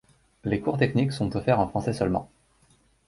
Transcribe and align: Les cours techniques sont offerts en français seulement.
Les 0.45 0.59
cours 0.59 0.79
techniques 0.79 1.11
sont 1.11 1.37
offerts 1.37 1.59
en 1.59 1.67
français 1.67 1.93
seulement. 1.93 2.27